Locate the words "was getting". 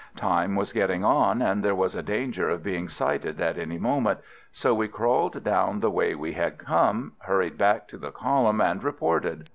0.55-1.05